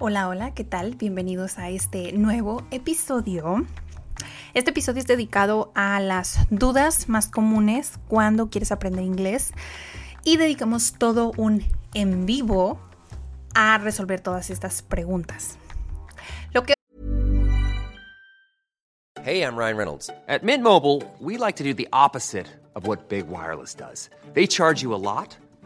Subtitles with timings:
[0.00, 0.94] Hola, hola, ¿qué tal?
[0.94, 3.66] Bienvenidos a este nuevo episodio.
[4.54, 9.52] Este episodio es dedicado a las dudas más comunes cuando quieres aprender inglés
[10.22, 12.78] y dedicamos todo un en vivo
[13.56, 15.58] a resolver todas estas preguntas.
[16.52, 16.74] Lo que
[19.24, 20.10] Hey, I'm Ryan Reynolds.
[20.28, 22.46] At Mint Mobile, we like to do the opposite
[22.76, 24.10] of what Big Wireless does.
[24.32, 25.36] They charge you a lot,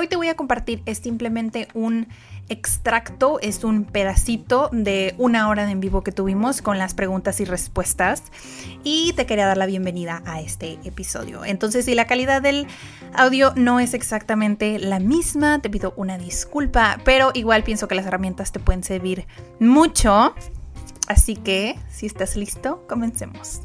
[0.00, 2.08] hoy te voy a compartir es simplemente un
[2.48, 7.38] extracto, es un pedacito de una hora de en vivo que tuvimos con las preguntas
[7.40, 8.24] y respuestas
[8.82, 11.44] y te quería dar la bienvenida a este episodio.
[11.44, 12.66] Entonces, si la calidad del
[13.12, 18.06] audio no es exactamente la misma, te pido una disculpa, pero igual pienso que las
[18.06, 19.26] herramientas te pueden servir
[19.60, 20.34] mucho.
[21.08, 23.60] Así que, si estás listo, comencemos.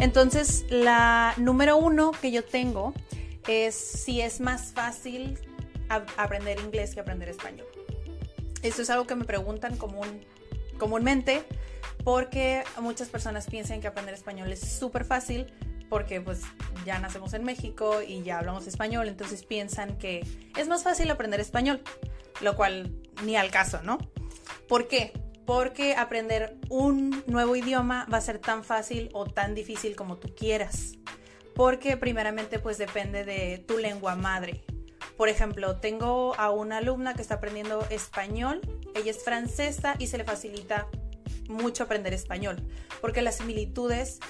[0.00, 2.94] Entonces, la número uno que yo tengo
[3.46, 5.38] es si es más fácil
[6.16, 7.66] aprender inglés que aprender español.
[8.62, 10.24] Esto es algo que me preguntan común,
[10.78, 11.44] comúnmente
[12.02, 15.52] porque muchas personas piensan que aprender español es súper fácil
[15.90, 16.40] porque pues
[16.86, 20.24] ya nacemos en México y ya hablamos español, entonces piensan que
[20.56, 21.82] es más fácil aprender español,
[22.40, 23.98] lo cual ni al caso, ¿no?
[24.66, 25.12] ¿Por qué?
[25.50, 30.32] Porque aprender un nuevo idioma va a ser tan fácil o tan difícil como tú
[30.32, 30.92] quieras.
[31.56, 34.62] Porque primeramente pues depende de tu lengua madre.
[35.16, 38.60] Por ejemplo, tengo a una alumna que está aprendiendo español,
[38.94, 40.86] ella es francesa y se le facilita
[41.48, 42.62] mucho aprender español,
[43.00, 44.20] porque las similitudes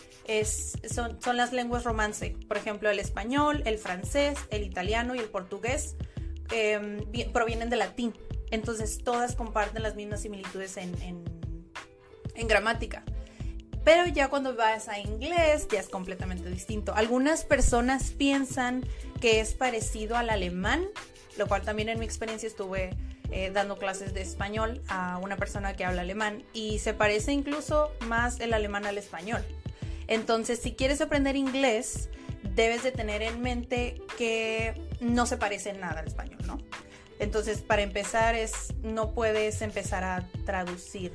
[0.89, 2.35] son, las lenguas romance.
[2.49, 5.97] Por ejemplo, el español, el francés, el italiano y el portugués
[6.51, 6.97] em,
[7.31, 8.15] provienen de latín.
[8.51, 11.25] Entonces todas comparten las mismas similitudes en,
[12.49, 13.05] gramática.
[13.85, 16.95] Pero ya cuando vas a inglés ya es completamente distinto.
[16.95, 18.85] Algunas personas piensan
[19.21, 20.87] que es parecido al alemán,
[21.39, 22.91] lo cual también en mi experiencia estuve
[23.31, 27.93] eh, dando clases de español a una persona que habla alemán y se parece incluso
[28.07, 29.45] más el alemán al español.
[30.09, 32.09] Entonces, si quieres aprender inglés,
[32.55, 36.59] debes de tener en mente que no se parece nada al español, ¿no?
[37.21, 41.13] Entonces, para empezar, es no puedes empezar a traducir.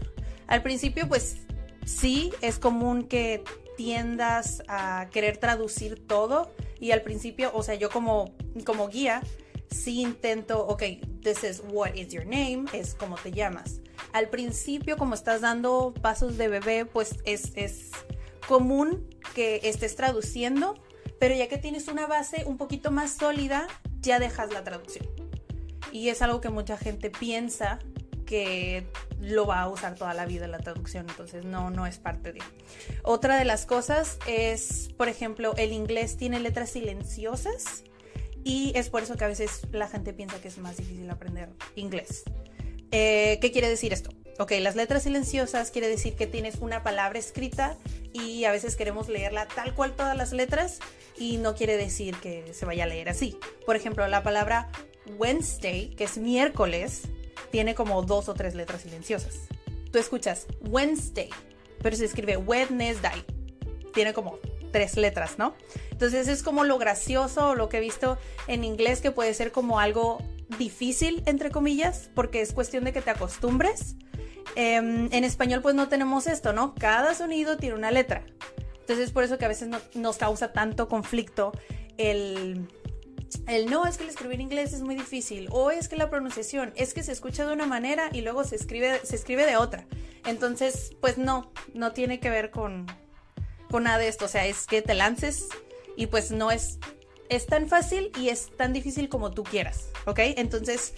[0.47, 1.37] Al principio, pues
[1.83, 3.43] sí, es común que
[3.75, 8.35] tiendas a querer traducir todo y al principio, o sea, yo como,
[8.65, 9.21] como guía,
[9.69, 10.83] sí intento, ok,
[11.21, 13.81] this is what is your name, es como te llamas.
[14.13, 17.89] Al principio, como estás dando pasos de bebé, pues es, es
[18.47, 20.75] común que estés traduciendo,
[21.19, 23.67] pero ya que tienes una base un poquito más sólida,
[24.01, 25.14] ya dejas la traducción
[25.95, 27.79] y es algo que mucha gente piensa
[28.25, 28.85] que
[29.21, 32.41] lo va a usar toda la vida la traducción, entonces no, no es parte de.
[33.01, 37.85] Otra de las cosas es, por ejemplo, el inglés tiene letras silenciosas
[38.43, 41.47] y es por eso que a veces la gente piensa que es más difícil aprender
[41.77, 42.23] inglés.
[42.91, 44.09] Eh, ¿Qué quiere decir esto?
[44.37, 47.77] Ok, las letras silenciosas quiere decir que tienes una palabra escrita
[48.11, 50.79] y a veces queremos leerla tal cual todas las letras
[51.17, 53.39] y no quiere decir que se vaya a leer así.
[53.65, 54.69] Por ejemplo, la palabra
[55.17, 57.03] Wednesday, que es miércoles,
[57.51, 59.47] tiene como dos o tres letras silenciosas.
[59.91, 61.29] Tú escuchas Wednesday,
[61.81, 63.23] pero se escribe Wednesday.
[63.93, 64.39] Tiene como
[64.71, 65.55] tres letras, ¿no?
[65.91, 68.17] Entonces es como lo gracioso, lo que he visto
[68.47, 70.21] en inglés, que puede ser como algo
[70.59, 73.95] difícil, entre comillas, porque es cuestión de que te acostumbres.
[74.55, 76.75] Em, en español pues no tenemos esto, ¿no?
[76.75, 78.25] Cada sonido tiene una letra.
[78.81, 81.51] Entonces es por eso que a veces nos causa tanto conflicto
[81.97, 82.67] el
[83.47, 86.73] el no es que el escribir inglés es muy difícil o es que la pronunciación
[86.75, 89.85] es que se escucha de una manera y luego se escribe, se escribe de otra.
[90.25, 92.87] Entonces, pues no, no tiene que ver con,
[93.69, 94.25] con nada de esto.
[94.25, 95.47] O sea, es que te lances
[95.95, 96.79] y pues no es,
[97.29, 100.19] es tan fácil y es tan difícil como tú quieras, ¿ok?
[100.37, 100.93] Entonces,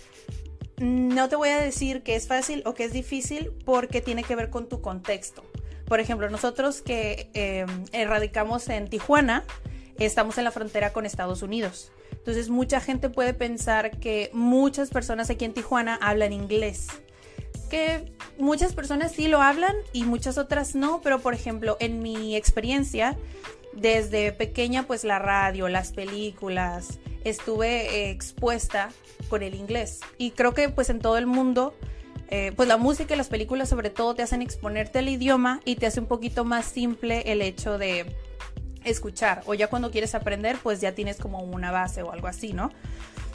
[0.78, 4.36] no te voy a decir que es fácil o que es difícil porque tiene que
[4.36, 5.44] ver con tu contexto.
[5.86, 7.66] Por ejemplo, nosotros que eh,
[8.06, 9.46] radicamos en Tijuana,
[9.98, 11.92] estamos en la frontera con Estados Unidos.
[12.28, 16.88] Entonces mucha gente puede pensar que muchas personas aquí en Tijuana hablan inglés.
[17.70, 22.36] Que muchas personas sí lo hablan y muchas otras no, pero por ejemplo en mi
[22.36, 23.18] experiencia,
[23.72, 28.90] desde pequeña pues la radio, las películas, estuve eh, expuesta
[29.30, 30.02] con el inglés.
[30.18, 31.76] Y creo que pues en todo el mundo,
[32.30, 35.78] eh, pues la música y las películas sobre todo te hacen exponerte al idioma y
[35.78, 38.06] te hace un poquito más simple el hecho de
[38.90, 39.44] escuchar.
[39.46, 42.72] O ya cuando quieres aprender, pues ya tienes como una base o algo así, ¿no?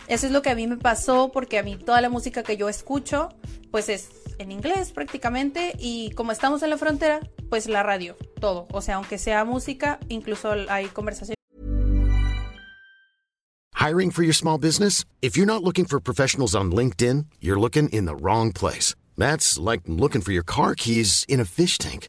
[0.09, 2.57] Eso es lo que a mí me pasó porque a mí toda la música que
[2.57, 3.29] yo escucho,
[3.71, 4.09] pues es
[4.39, 8.67] en inglés prácticamente y como estamos en la frontera, pues la radio, todo.
[8.73, 11.37] O sea, aunque sea música, incluso hay conversaciones.
[13.75, 15.05] Hiring for your small business?
[15.23, 18.95] If you're not looking for professionals on LinkedIn, you're looking in the wrong place.
[19.19, 22.09] That's like looking for your car keys in a fish tank.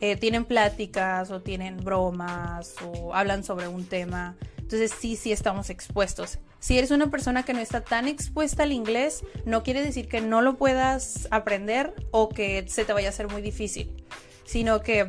[0.00, 4.36] eh, tienen pláticas o tienen bromas o hablan sobre un tema.
[4.58, 6.38] Entonces sí, sí estamos expuestos.
[6.58, 10.20] Si eres una persona que no está tan expuesta al inglés, no quiere decir que
[10.20, 14.04] no lo puedas aprender o que se te vaya a hacer muy difícil,
[14.44, 15.08] sino que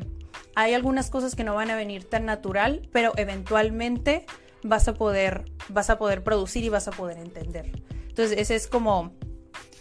[0.56, 4.26] hay algunas cosas que no van a venir tan natural, pero eventualmente
[4.64, 7.72] vas a poder, vas a poder producir y vas a poder entender.
[8.08, 9.14] Entonces ese es como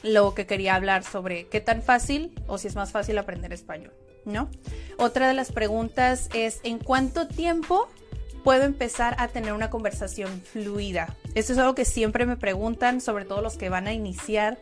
[0.03, 3.93] lo que quería hablar sobre qué tan fácil o si es más fácil aprender español,
[4.27, 4.51] ¿no?
[4.99, 7.89] Otra de las preguntas es ¿en cuánto tiempo
[8.45, 11.15] puedo empezar a tener una conversación fluida?
[11.35, 14.59] Esto es algo que siempre me preguntan, sobre todo los que van a iniciar,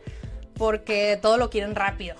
[0.53, 2.15] porque todo lo quieren rápido.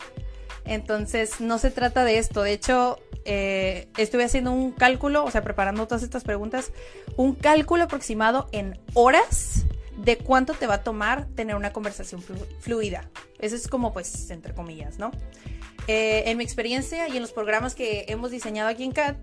[0.66, 2.42] Entonces, no se trata de esto.
[2.42, 6.72] De hecho, eh, estuve haciendo un cálculo, o sea, preparando todas estas preguntas,
[7.16, 9.66] un cálculo aproximado en horas
[9.98, 12.22] de cuánto te va a tomar tener una conversación
[12.60, 13.10] fluida.
[13.40, 15.12] Eso es como, pues, entre comillas, ¿no?
[15.88, 19.16] Eh, en mi experiencia y en los programas que hemos diseñado aquí en CAD,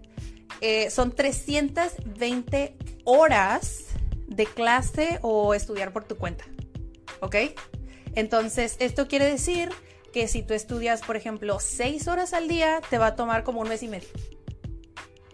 [0.61, 3.87] eh, son 320 horas
[4.27, 6.45] de clase o estudiar por tu cuenta.
[7.21, 7.37] ¿Ok?
[8.15, 9.71] Entonces, esto quiere decir
[10.13, 13.61] que si tú estudias, por ejemplo, 6 horas al día, te va a tomar como
[13.61, 14.09] un mes y medio.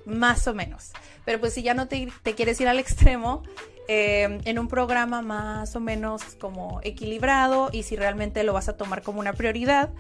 [0.07, 0.93] Más o menos.
[1.25, 3.43] Pero pues si ya no te, quieres ir al extremo,
[3.89, 8.77] eh, en un programa más o menos como equilibrado y si realmente lo vas a
[8.77, 9.91] tomar como una prioridad,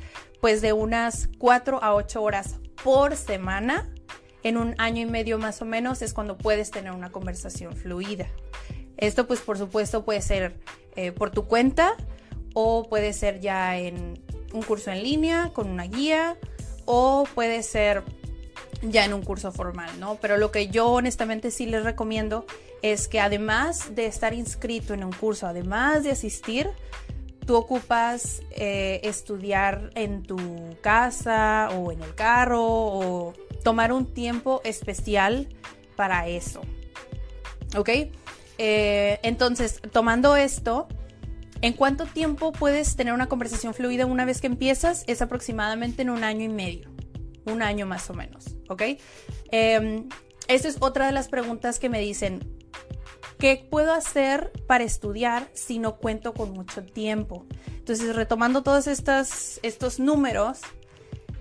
[0.40, 3.90] pues de unas 4 a 8 horas por semana,
[4.42, 8.28] en un año y medio más o menos, es cuando puedes tener una conversación fluida.
[8.98, 10.60] Esto pues por supuesto puede ser
[10.94, 11.94] eh, por tu cuenta
[12.54, 16.36] o puede ser ya en un curso en línea con una guía
[16.84, 18.02] o puede ser
[18.82, 20.16] ya en un curso formal, ¿no?
[20.16, 22.46] Pero lo que yo honestamente sí les recomiendo
[22.82, 26.70] es que además de estar inscrito en un curso, además de asistir,
[27.48, 30.36] tú ocupas eh, estudiar en tu
[30.80, 33.32] casa o en el carro o
[33.64, 35.48] tomar un tiempo especial
[35.96, 36.60] para eso.
[37.76, 37.88] ¿Ok?
[38.58, 40.88] Eh, entonces, tomando esto,
[41.62, 45.04] ¿en cuánto tiempo puedes tener una conversación fluida una vez que empiezas?
[45.06, 46.90] Es aproximadamente en un año y medio.
[47.46, 48.57] Un año más o menos.
[48.68, 48.82] ¿Ok?
[49.50, 50.04] Eh,
[50.48, 52.40] es otra de las preguntas que me dicen.
[53.38, 57.46] ¿Qué puedo hacer para estudiar si no cuento con mucho tiempo?
[57.68, 60.58] Entonces, retomando todos estos, estos números,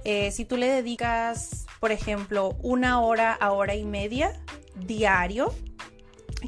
[0.04, 4.32] eh, si tú le dedicas, por ejemplo, una hora a hora y media
[4.76, 5.54] diario,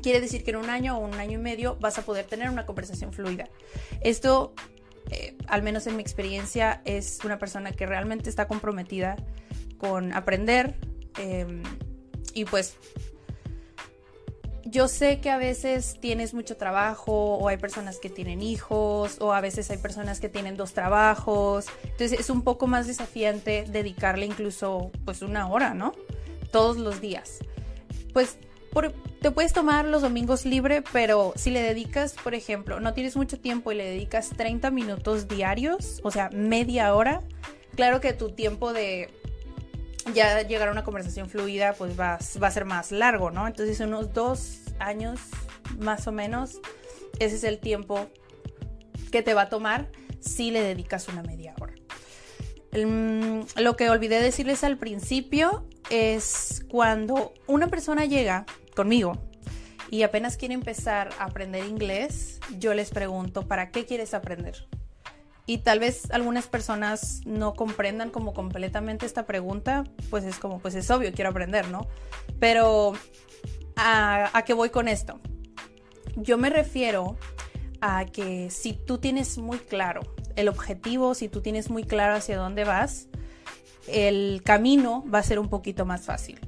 [0.03, 2.49] quiere decir que en un año o un año y medio vas a poder tener
[2.49, 3.49] una conversación fluida.
[4.01, 4.53] Esto,
[5.09, 9.15] eh, al menos en mi experiencia, es una persona que realmente está comprometida
[9.79, 10.75] con aprender
[11.17, 11.63] em,
[12.35, 12.75] y pues
[14.65, 19.33] yo sé que a veces tienes mucho trabajo o hay personas que tienen hijos o
[19.33, 21.65] a veces hay personas que tienen dos trabajos.
[21.83, 25.93] Entonces es un poco más desafiante dedicarle incluso pues una hora, ¿no?
[26.51, 27.39] Todos los días.
[28.13, 28.37] Pues
[29.21, 33.39] te puedes tomar los domingos libre, pero si le dedicas, por ejemplo, no tienes mucho
[33.39, 37.21] tiempo y le dedicas 30 minutos diarios, o sea, media hora,
[37.75, 39.09] claro que tu tiempo de
[40.13, 43.47] ya llegar a una conversación fluida pues va, va a ser más largo, ¿no?
[43.47, 45.19] Entonces unos dos años
[45.77, 46.59] más o menos,
[47.19, 48.07] ese es el tiempo
[49.11, 49.89] que te va a tomar
[50.19, 51.73] si le dedicas una media hora.
[52.71, 59.17] Mm, lo que olvidé decirles al principio es cuando una persona llega conmigo
[59.89, 64.67] y apenas quiere empezar a aprender inglés, yo les pregunto, ¿para qué quieres aprender?
[65.49, 70.75] Y tal vez algunas personas no comprendan como completamente esta pregunta, pues es como, pues
[70.75, 71.87] es obvio, quiero aprender, ¿no?
[72.39, 72.93] Pero,
[73.75, 75.19] ¿a, a qué voy con esto?
[76.17, 77.17] Yo me refiero
[77.81, 80.01] a que si tú tienes muy claro
[80.35, 83.07] el objetivo, si tú tienes muy claro hacia dónde vas,
[83.87, 86.39] el camino va a ser un poquito más fácil.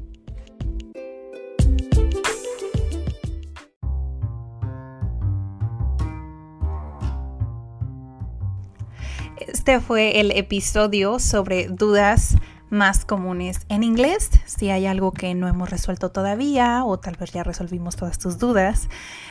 [9.38, 12.38] Este fue el episodio sobre dudas
[12.70, 14.30] más comunes en inglés.
[14.46, 18.38] Si hay algo que no hemos resuelto todavía o tal vez ya resolvimos todas tus
[18.38, 18.88] dudas,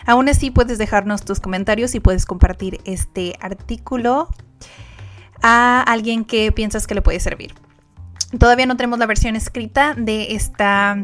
[0.07, 4.29] aún así puedes dejarnos tus comentarios y puedes compartir este artículo
[5.43, 7.55] a alguien que piensas que le puede servir.
[8.39, 10.97] Todavía no tenemos la versión escrita de esta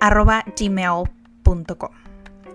[0.00, 1.21] arroba gmail.com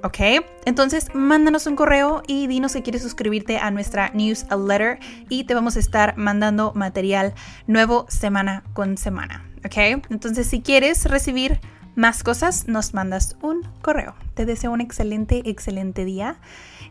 [0.04, 0.46] ¿Ok?
[0.66, 5.00] Entonces, mándanos un correo y dinos si quieres suscribirte a nuestra newsletter
[5.30, 7.34] y te vamos a estar mandando material
[7.66, 9.46] nuevo semana con semana.
[9.66, 10.04] ¿Ok?
[10.10, 11.60] Entonces, si quieres recibir
[11.96, 14.16] más cosas, nos mandas un correo.
[14.36, 16.38] Te deseo un excelente, excelente día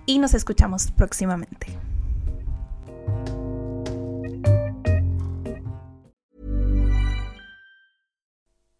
[0.04, 1.78] y nos escuchamos próximamente.